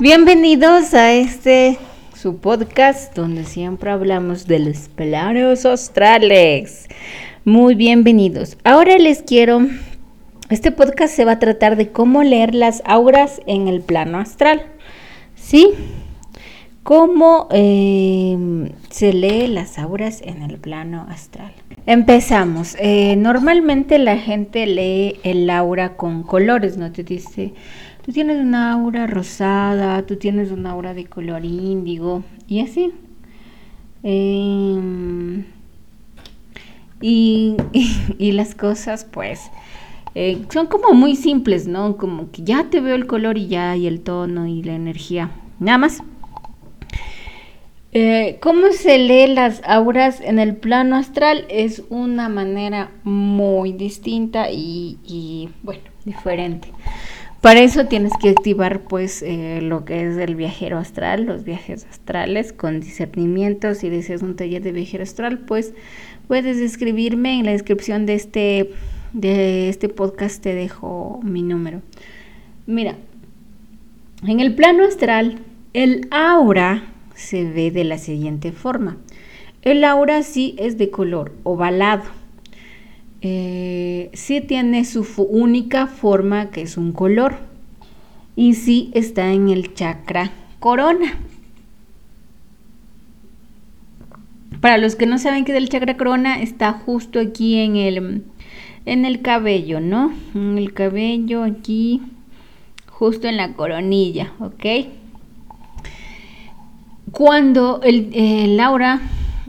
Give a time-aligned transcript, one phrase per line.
[0.00, 1.76] Bienvenidos a este
[2.14, 6.86] su podcast donde siempre hablamos de los planos astrales.
[7.44, 8.56] Muy bienvenidos.
[8.62, 9.66] Ahora les quiero
[10.50, 14.62] este podcast se va a tratar de cómo leer las auras en el plano astral.
[15.34, 15.72] ¿Sí?
[16.84, 21.52] ¿Cómo em, se lee las auras en el plano astral?
[21.86, 22.76] Empezamos.
[22.78, 26.92] Eh, normalmente la gente lee el aura con colores, ¿no?
[26.92, 27.52] Te dice,
[28.08, 32.94] tú tienes una aura rosada, tú tienes una aura de color índigo y así.
[34.02, 35.44] Em,
[37.02, 39.50] y, las cosas, pues,
[40.14, 41.98] eh, son como muy simples, ¿no?
[41.98, 45.30] Como que ya te veo el color y ya, y el tono y la energía.
[45.60, 46.02] Nada más.
[47.92, 51.44] Eh, ¿Cómo se lee las auras en el plano astral?
[51.50, 56.72] Es una manera muy distinta y, bueno, diferente.
[57.40, 61.86] Para eso tienes que activar pues eh, lo que es el viajero astral, los viajes
[61.88, 63.74] astrales con discernimiento.
[63.74, 65.72] Si deseas un taller de viajero astral, pues
[66.26, 68.70] puedes escribirme en la descripción de este
[69.12, 71.80] de este podcast te dejo mi número.
[72.66, 72.96] Mira,
[74.26, 75.38] en el plano astral,
[75.72, 76.82] el aura
[77.14, 78.98] se ve de la siguiente forma.
[79.62, 82.17] El aura sí es de color ovalado.
[83.20, 87.36] Eh, sí tiene su única forma que es un color.
[88.36, 90.30] Y sí está en el chakra
[90.60, 91.18] corona.
[94.60, 98.24] Para los que no saben qué es el chakra corona, está justo aquí en el
[98.88, 100.12] en el cabello, ¿no?
[100.34, 102.00] En el cabello aquí,
[102.86, 104.64] justo en la coronilla, ¿ok?
[107.12, 109.00] Cuando el, aura,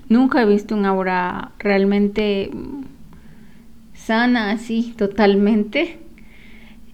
[0.10, 2.52] nunca he visto un aura realmente
[4.10, 6.00] sana así, totalmente.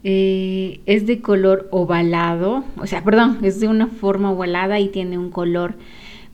[0.04, 5.18] Eh, es de color ovalado, o sea, perdón, es de una forma ovalada y tiene
[5.18, 5.76] un color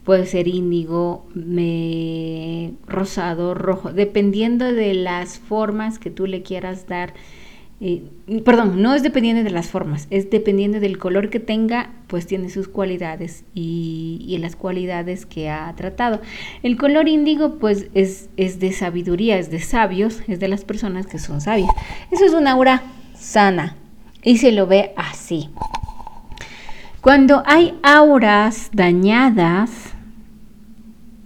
[0.02, 1.24] puede ser índigo,
[2.88, 7.14] rosado, rojo, dependiendo de las formas que tú le quieras dar.
[7.84, 8.04] Eh,
[8.44, 12.48] perdón, no es dependiendo de las formas, es dependiendo del color que tenga, pues tiene
[12.48, 16.20] sus cualidades y, las cualidades que ha tratado.
[16.62, 21.08] El color índigo, pues es, es de sabiduría, es de sabios, es de las personas
[21.08, 21.70] que son sabias.
[22.12, 22.84] Eso es una aura
[23.14, 23.74] sana
[24.22, 25.50] y se lo ve así.
[27.00, 29.92] Cuando hay auras dañadas,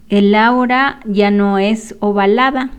[0.09, 2.71] el aura ya no es ovalada,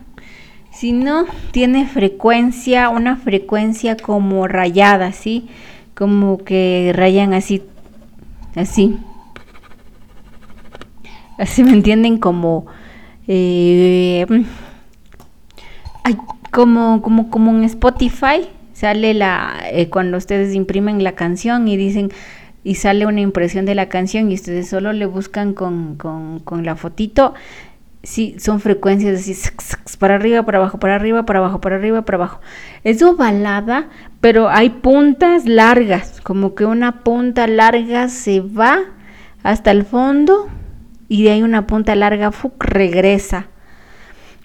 [0.77, 5.47] sino tiene frecuencia, una frecuencia como rayada, ¿sí?
[5.95, 7.63] Como que rayan así,
[8.55, 8.95] así.
[11.39, 12.67] Así me entienden como...
[13.27, 14.25] Eh,
[16.51, 22.09] como, como, como en Spotify sale la eh, cuando ustedes imprimen la canción y dicen
[22.67, 26.75] y sale una impresión de la canción y ustedes solo le buscan con, con, la
[26.75, 27.33] fotito,
[28.03, 29.35] sí, son frecuencias así,
[29.97, 32.41] para arriba, para abajo, para arriba, para abajo, para arriba, para abajo.
[32.83, 33.89] Es ovalada,
[34.21, 38.79] pero hay puntas largas, como que una punta larga se va
[39.43, 40.49] hasta el fondo
[41.07, 43.47] y de ahí una punta larga regresa.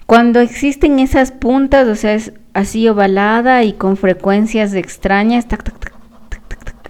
[0.06, 5.46] Cuando existen esas puntas, o sea, es así ovalada y con frecuencias extrañas,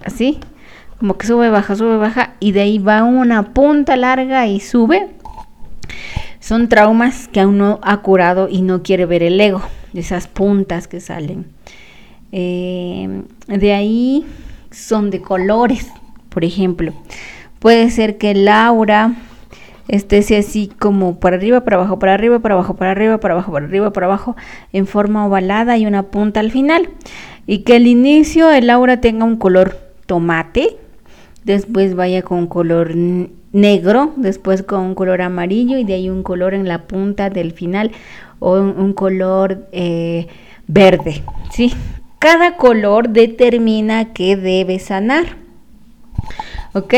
[0.05, 0.39] así,
[0.99, 5.09] como que sube, baja, sube, baja, y de ahí va una punta larga y sube.
[6.43, 9.61] Son traumas que aún no ha curado y no quiere ver el ego,
[9.93, 11.45] esas puntas que salen.
[12.33, 14.25] Eh, de ahí
[14.69, 15.87] son de colores,
[16.27, 16.91] por ejemplo.
[17.59, 19.15] Puede ser que el aura
[19.87, 23.53] esté así como para arriba, para abajo, para arriba, para abajo, para arriba, para abajo,
[23.53, 24.35] para arriba, para abajo,
[24.73, 26.89] en forma ovalada y una punta al final.
[27.47, 29.77] Y que al inicio el aura tenga un color
[30.07, 30.75] tomate,
[31.45, 32.93] después vaya con color
[33.53, 37.53] negro, después con un color amarillo y de ahí un color en la punta del
[37.53, 37.91] final
[38.39, 40.27] o un, color eh,
[40.67, 41.73] verde, ¿sí?
[42.19, 45.37] Cada color determina qué debe sanar,
[46.73, 46.93] ¿ok?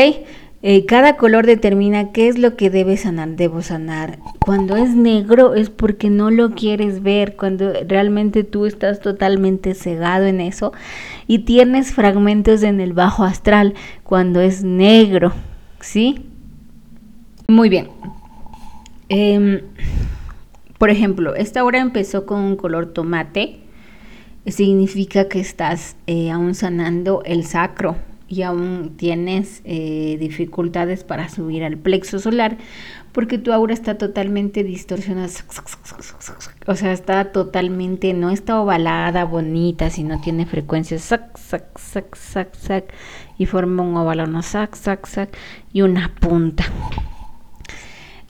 [0.62, 4.18] Eh, cada color determina qué es lo que debe sanar, debo sanar.
[4.40, 10.24] Cuando es negro es porque no lo quieres ver, cuando realmente tú estás totalmente cegado
[10.24, 10.72] en eso
[11.28, 15.32] y tienes fragmentos en el bajo astral, cuando es negro,
[15.80, 16.26] ¿sí?
[17.48, 17.88] Muy bien.
[19.08, 19.60] Em,
[20.78, 23.60] por ejemplo, esta hora empezó con un color tomate,
[24.46, 27.96] significa que estás eh, aún sanando el sacro,
[28.28, 32.58] y aún tienes eh, dificultades para subir al plexo solar
[33.12, 35.28] porque tu aura está totalmente distorsionada,
[36.66, 42.54] o sea, está totalmente, no está ovalada, bonita, sino tiene frecuencias, sac, sac, sac, sac,
[42.54, 42.84] sac,
[43.38, 45.34] y forma un óvalo, sac, sac, sac.
[45.72, 46.64] Y una punta.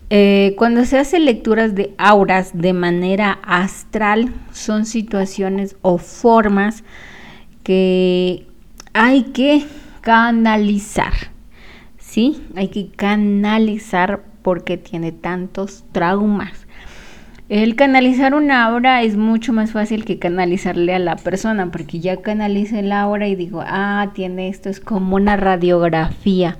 [0.08, 6.84] Eh, cuando se hacen lecturas de auras de manera astral, son situaciones o formas
[7.64, 8.46] que
[8.92, 9.64] hay que
[10.00, 11.12] canalizar.
[11.98, 12.44] ¿Sí?
[12.54, 16.66] Hay que canalizar porque tiene tantos traumas.
[17.48, 22.22] El canalizar una aura es mucho más fácil que canalizarle a la persona, porque ya
[22.22, 26.58] canalice la aura y digo, ah, tiene esto, es como una radiografía.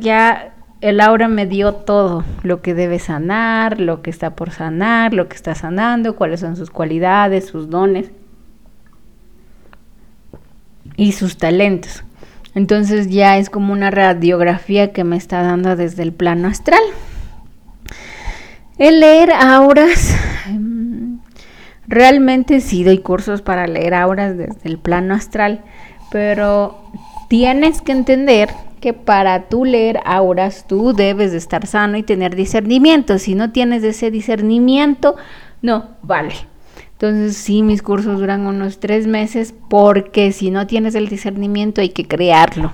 [0.00, 5.12] Ya el aura me dio todo, lo que debe sanar, lo que está por sanar,
[5.12, 8.10] lo que está sanando, cuáles son sus cualidades, sus dones
[10.96, 12.04] y sus talentos.
[12.54, 16.82] Entonces ya es como una radiografía que me está dando desde el plano astral.
[18.78, 20.16] El leer auras,
[20.46, 21.18] em,
[21.86, 25.60] realmente sí doy cursos para leer auras desde el plano astral,
[26.10, 26.82] pero
[27.28, 28.48] tienes que entender
[28.80, 33.18] que para tú leer auras tú debes de estar sano y tener discernimiento.
[33.18, 35.16] Si no tienes ese discernimiento,
[35.62, 36.34] no vale.
[36.92, 41.90] Entonces sí, mis cursos duran unos tres meses porque si no tienes el discernimiento hay
[41.90, 42.72] que crearlo.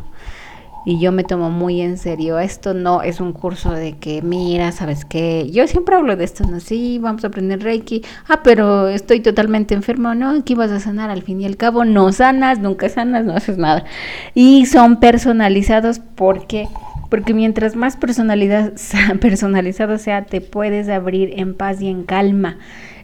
[0.88, 2.38] Y yo me tomo muy en serio.
[2.38, 5.50] Esto no es un curso de que, mira, ¿sabes qué?
[5.50, 6.60] Yo siempre hablo de esto, ¿no?
[6.60, 8.02] Sí, vamos a aprender Reiki.
[8.28, 10.14] Ah, pero estoy totalmente enfermo.
[10.14, 11.84] No, aquí vas a sanar al fin y al cabo.
[11.84, 13.84] No sanas, nunca sanas, no haces nada.
[14.32, 16.68] Y son personalizados porque
[17.10, 18.74] porque mientras más personalidad,
[19.20, 22.58] personalizado sea, te puedes abrir en paz y en calma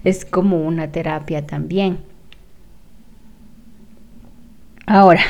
[0.04, 1.98] es como una terapia también.
[4.86, 5.22] Ahora,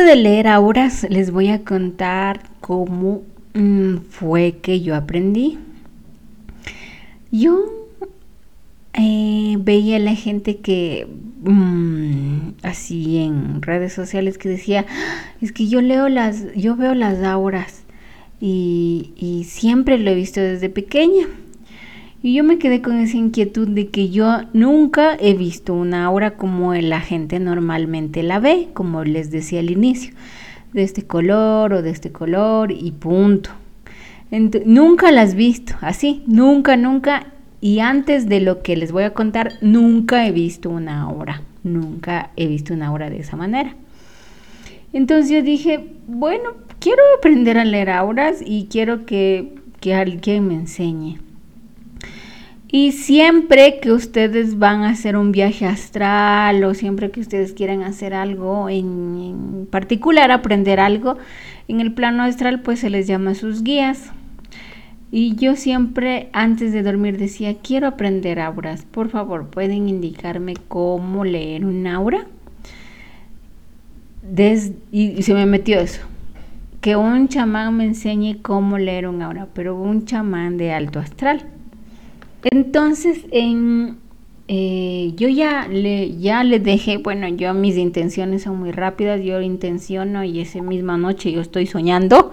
[0.00, 3.22] de leer auras, les voy a contar cómo
[3.54, 5.58] mm, fue que yo aprendí.
[7.30, 7.64] Yo
[8.94, 11.06] eh, veía a la gente que
[11.42, 14.86] mm, así en redes sociales que decía
[15.40, 17.82] es que yo leo las yo veo las auras
[18.40, 21.26] y, y siempre lo he visto desde pequeña
[22.24, 26.38] y yo me quedé con esa inquietud de que yo nunca he visto una aura
[26.38, 30.14] como la gente normalmente la ve, como les decía al inicio,
[30.72, 33.50] de este color o de este color y punto.
[34.64, 37.26] nunca las he visto así, nunca, nunca.
[37.60, 42.30] Y antes de lo que les voy a contar, nunca he visto una aura, nunca
[42.36, 43.76] he visto una aura de esa manera.
[44.94, 50.54] Entonces yo dije, bueno, quiero aprender a leer auras y quiero que, que alguien me
[50.54, 51.18] enseñe.
[52.76, 57.82] Y siempre que ustedes van a hacer un viaje astral o siempre que ustedes quieran
[57.82, 61.16] hacer algo en, particular, aprender algo
[61.68, 64.10] en el plano astral, pues se les llama sus guías.
[65.12, 68.84] Y yo siempre antes de dormir decía, quiero aprender auras.
[68.86, 72.26] Por favor, ¿pueden indicarme cómo leer un aura?
[74.90, 76.02] y, se me metió eso.
[76.80, 81.53] Que un chamán me enseñe cómo leer un aura, pero un chamán de alto astral.
[82.44, 83.98] Entonces, en,
[84.46, 90.40] eh, yo ya le, dejé, bueno, yo mis intenciones son muy rápidas, yo intenciono y
[90.40, 92.32] esa misma noche yo estoy soñando.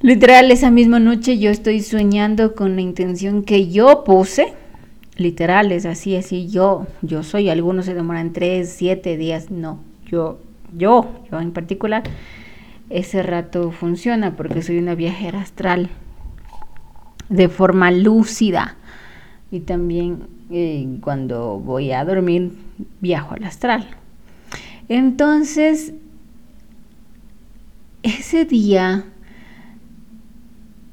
[0.00, 4.52] Literal, esa misma noche yo estoy soñando con la intención que yo puse.
[5.16, 10.38] Literal, es así, así, yo, yo soy, algunos se demoran tres, siete días, no, yo,
[10.76, 12.02] yo, yo en particular,
[12.90, 15.88] ese rato funciona porque soy una viajera astral
[17.28, 18.76] de forma lúcida
[19.50, 22.52] y también eh, cuando voy a dormir
[23.00, 23.86] viajo al astral.
[24.88, 25.94] Entonces,
[28.02, 29.04] ese día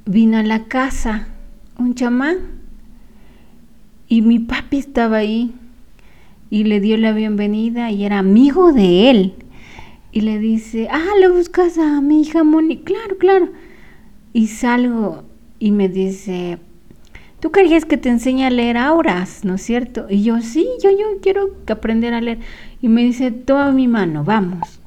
[0.06, 1.28] vino a la casa
[1.78, 2.38] un chamán
[4.08, 5.54] y mi papi estaba ahí
[6.50, 9.34] y le dio la bienvenida y era amigo de él.
[10.12, 12.80] Y le dice, ah, le buscas a mi hija Moni.
[12.80, 13.50] Claro, claro.
[14.34, 15.24] Y salgo
[15.60, 16.60] y me dice,
[17.42, 20.06] tú querías que te enseñe a leer auras, ¿no es cierto?
[20.10, 22.38] Y yo, sí, yo, yo quiero aprender a leer.
[22.82, 24.80] Y me dice, toma mi mano, vamos.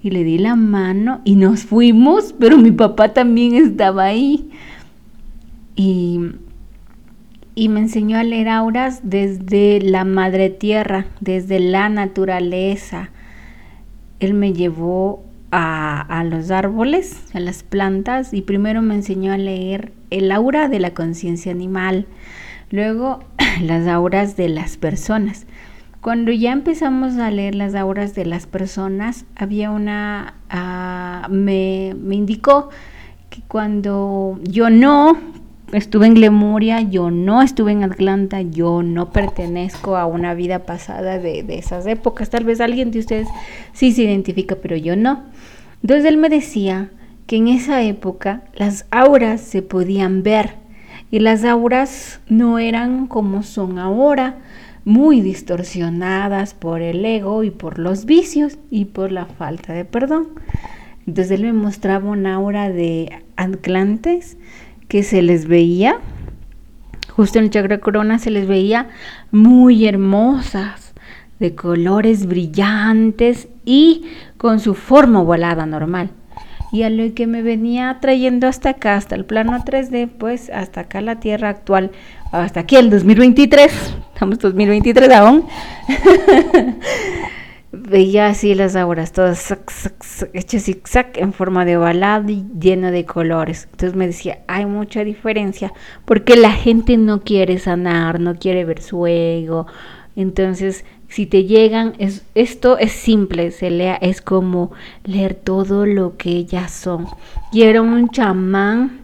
[0.00, 4.48] Y le di la mano y nos fuimos, pero mi papá también estaba ahí.
[5.74, 6.20] Y,
[7.56, 13.10] y me enseñó a leer auras desde la madre tierra, desde la naturaleza.
[14.20, 19.92] Él me llevó a, los árboles, a las plantas, y primero me enseñó a leer
[20.10, 22.06] el aura de la conciencia animal,
[22.70, 23.24] luego
[23.62, 25.46] las auras de las personas.
[26.00, 32.14] Cuando ya empezamos a leer las auras de las personas, había una, ah, me, me
[32.14, 32.70] indicó
[33.30, 35.18] que cuando yo no
[35.72, 41.18] estuve en Lemuria, yo no estuve en Atlanta, yo no pertenezco a una vida pasada
[41.18, 42.30] de, de esas épocas.
[42.30, 43.28] Tal vez alguien de ustedes
[43.72, 45.24] sí se identifica, pero yo no.
[45.82, 46.90] Entonces él me decía
[47.26, 50.54] que en esa época las auras se podían ver
[51.10, 54.38] y las auras no eran como son ahora,
[54.84, 60.28] muy distorsionadas por el ego y por los vicios y por la falta de perdón.
[61.06, 64.38] Entonces él me mostraba una aura de Atlantes
[64.88, 65.98] que se les veía,
[67.10, 68.88] justo en el chakra corona se les veía
[69.30, 70.88] muy hermosas,
[71.38, 76.10] de colores brillantes y con su forma ovalada normal.
[76.70, 80.82] Y a lo que me venía trayendo hasta acá, hasta el plano 3D, pues hasta
[80.82, 81.92] acá la Tierra actual,
[82.30, 83.72] hasta aquí el 2023,
[84.12, 85.44] estamos 2023 aún,
[87.80, 89.56] veía así las auras, todas
[90.32, 93.68] hechas zigzag en forma de ovalado y lleno de colores.
[93.70, 95.72] Entonces me decía, hay mucha diferencia,
[96.04, 99.66] porque la gente no quiere sanar, no quiere ver su ego.
[100.16, 104.72] Entonces, si te llegan, es, esto es simple, se lea, es como
[105.04, 107.06] leer todo lo que ellas son.
[107.54, 109.00] Era un chamán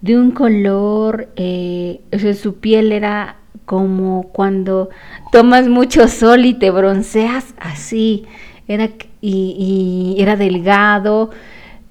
[0.00, 2.00] de un color, eh,
[2.40, 4.88] su piel era como cuando
[5.32, 8.24] tomas mucho sol y te bronceas, así,
[8.68, 8.88] era,
[9.20, 11.30] y, era delgado,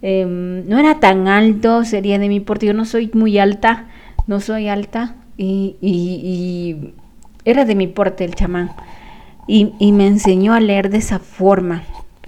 [0.01, 3.86] em, no era tan alto, sería de mi porte, yo no soy muy alta,
[4.25, 6.77] no soy alta, y,
[7.44, 8.72] era de mi porte el chamán,
[9.48, 11.84] y me enseñó a leer de esa forma,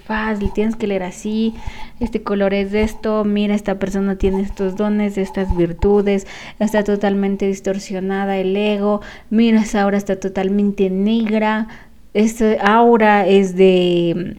[0.07, 1.53] fácil, tienes que leer así,
[1.99, 6.25] este color es de esto, mira, esta persona tiene estos dones, estas virtudes,
[6.59, 11.67] está totalmente distorsionada el ego, mira, esa aura está totalmente negra,
[12.13, 14.37] esta aura es de,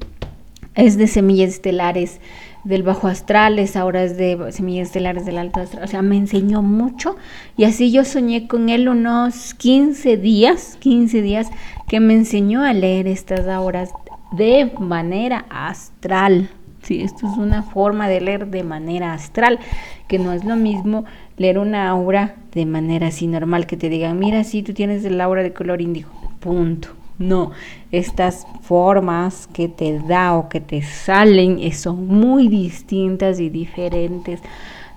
[0.74, 2.18] es de semillas estelares
[2.64, 6.16] del bajo astral, esa aura es de semillas estelares del alto astral, o sea, me
[6.16, 7.16] enseñó mucho
[7.56, 11.48] y así yo soñé con él unos 15 días, 15 días
[11.88, 13.90] que me enseñó a leer estas auras
[14.32, 16.50] de manera astral.
[16.82, 19.58] Sí, esto es una forma de leer de manera astral,
[20.06, 21.04] que no es lo mismo
[21.36, 25.20] leer una aura de manera así normal, que te digan, mira, si tú tienes el
[25.20, 26.88] aura de color índigo, punto.
[27.18, 27.50] No,
[27.90, 34.40] estas formas que te da o que te salen eh, son muy distintas y diferentes.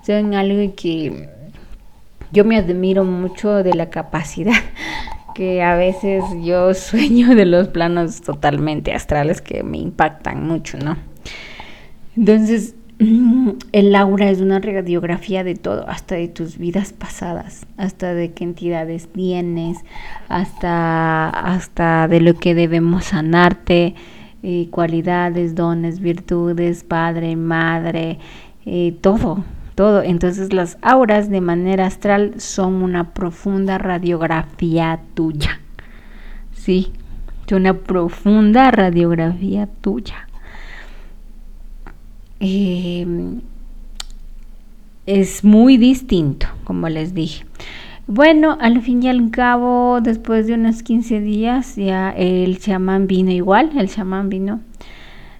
[0.06, 1.28] Son algo que
[2.30, 4.54] yo me admiro mucho de la capacidad
[5.34, 10.96] que a veces yo sueño de los planos totalmente astrales que me impactan mucho, ¿no?
[12.16, 12.74] Entonces,
[13.72, 18.44] el aura es una radiografía de todo, hasta de tus vidas pasadas, hasta de qué
[18.44, 19.78] entidades tienes,
[20.28, 23.94] hasta, hasta de lo que debemos sanarte,
[24.42, 28.18] eh, cualidades, dones, virtudes, padre, madre,
[28.66, 29.44] eh, todo,
[29.74, 30.02] todo.
[30.02, 35.60] Entonces las auras de manera astral son una profunda radiografía tuya.
[36.54, 36.92] Sí,
[37.56, 40.28] una profunda radiografía tuya.
[42.40, 43.40] Em,
[45.06, 47.44] es muy distinto, como les dije.
[48.06, 53.30] Bueno, al fin y al cabo, después de unos 15 días, ya el chamán vino
[53.30, 54.60] igual, el chamán vino,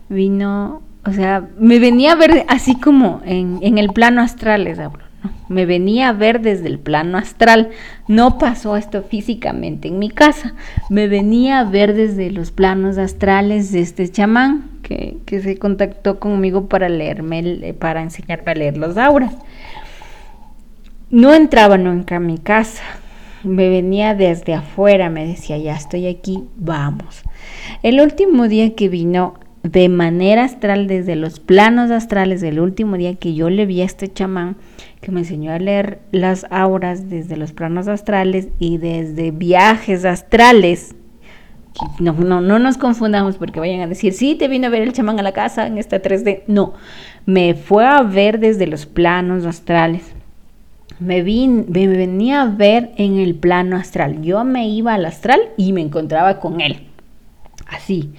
[0.09, 4.79] vino o sea, me venía a ver así como en, en el plano astral, les
[4.79, 5.03] hablo.
[5.49, 7.71] Me venía a ver desde el plano astral.
[8.09, 10.55] No pasó esto físicamente en mi casa.
[10.89, 16.19] Me venía a ver desde los planos astrales de este chamán que, que se contactó
[16.19, 19.35] conmigo para leerme, para enseñarme a leer los auras.
[21.11, 22.83] No entraba nunca a mi casa.
[23.45, 27.23] Me venía desde afuera, me decía, ya estoy aquí, vamos.
[27.83, 33.15] El último día que vino de manera astral desde los planos astrales del último día
[33.15, 34.57] que yo le vi a este chamán
[35.01, 40.95] que me enseñó a leer las auras desde los planos astrales y desde viajes astrales.
[41.99, 44.93] No, no, no nos confundamos porque vayan a decir, sí, te vino a ver el
[44.93, 46.43] chamán a la casa en esta 3D.
[46.47, 46.75] No,
[47.25, 50.03] me fue a ver desde los planos astrales.
[51.01, 54.23] Me, me venía a ver en el plano astral.
[54.23, 56.87] Yo me iba al astral y me encontraba con él.
[57.67, 58.13] Así.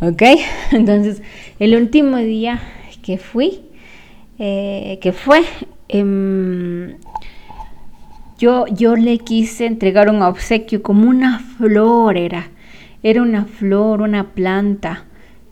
[0.00, 0.22] ¿Ok?
[0.72, 1.22] Entonces,
[1.58, 2.60] el último día
[3.02, 3.60] que fui,
[4.38, 5.42] eh, que fue,
[5.88, 6.96] em,
[8.38, 12.48] yo, yo le quise entregar un obsequio como una flor, era,
[13.02, 15.04] era una flor, una planta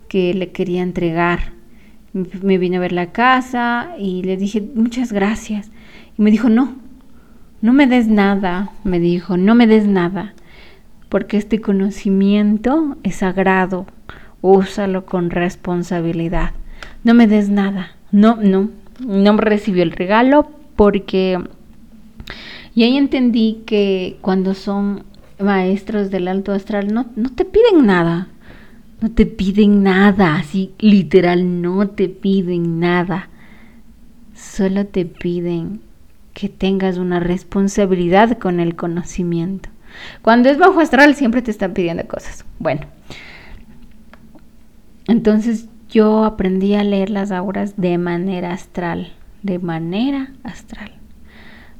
[0.07, 1.53] que le quería entregar.
[2.13, 5.71] Me vino a ver la casa y le dije muchas gracias.
[6.17, 6.75] Y me dijo, no,
[7.61, 10.33] no me des nada, me dijo, no me des nada,
[11.09, 13.87] porque este conocimiento es sagrado
[14.45, 16.51] úsalo con responsabilidad.
[17.03, 17.91] No me des nada.
[18.11, 21.39] No, no, no recibió el regalo porque
[22.75, 25.03] Y ahí entendí que cuando son
[25.39, 28.27] maestros del alto astral no, no te piden nada,
[29.01, 33.29] no te piden nada, así literal, no te piden nada.
[34.33, 35.81] Solo te piden
[36.33, 39.69] que tengas una responsabilidad con el conocimiento.
[40.21, 42.45] Cuando es bajo astral siempre te están pidiendo cosas.
[42.59, 42.81] Bueno,
[45.07, 50.91] entonces yo aprendí a leer las auras de manera astral, de manera astral.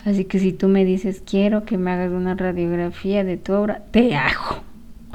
[0.05, 3.83] Así que si tú me dices, quiero que me hagas una radiografía de tu obra,
[3.89, 4.63] te hago,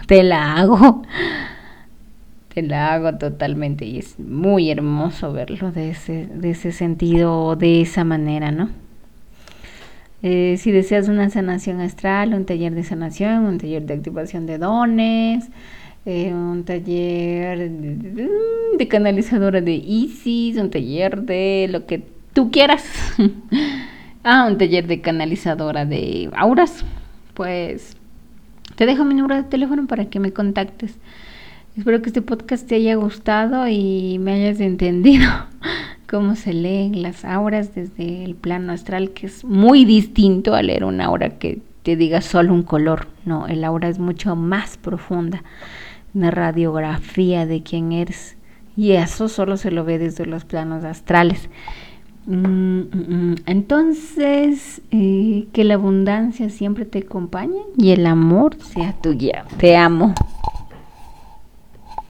[0.07, 1.03] te la hago,
[2.55, 3.85] te la hago totalmente.
[3.85, 8.71] Y es muy hermoso verlo de ese, de ese sentido, de esa manera, ¿no?
[10.23, 14.59] Eh, si deseas una sanación astral, un taller de sanación, un taller de activación de
[14.59, 15.49] dones,
[16.07, 22.03] eh, un taller de, canalizadora de Isis, un taller de lo que
[22.33, 22.85] tú quieras.
[24.25, 26.85] ah, un taller de canalizadora de auras.
[27.35, 27.97] Pues
[28.77, 30.97] te dejo mi número de teléfono para que me contactes.
[31.77, 35.29] Espero que este podcast te haya gustado y me hayas entendido
[36.09, 40.85] cómo se leen las auras desde el plano astral, que es muy distinto a leer
[40.85, 43.07] una aura que te diga solo un color.
[43.25, 45.43] No, el aura es mucho más profunda,
[46.15, 48.37] una radiografía de quién eres.
[48.77, 51.49] Y eso solo se lo ve desde los planos astrales.
[52.27, 53.35] Mm, mm, mm.
[53.47, 59.45] Entonces, eh, que la abundancia siempre te acompañe y el amor sea tu guía.
[59.59, 60.15] Te amo.